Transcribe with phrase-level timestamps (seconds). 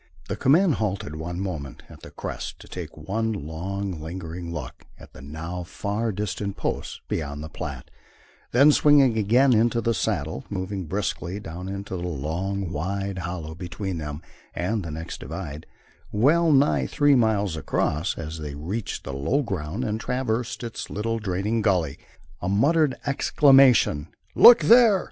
[0.29, 5.13] The command halted one moment at the crest to take one long, lingering look at
[5.13, 7.91] the now far distant post beyond the Platte;
[8.51, 14.23] then, swinging again into saddle, moved briskly down into the long, wide hollow between them
[14.55, 15.67] and the next divide,
[16.11, 20.89] well nigh three miles across, and as they reached the low ground and traversed its
[20.89, 21.99] little draining gully,
[22.41, 24.99] a muttered exclamation "Look there!"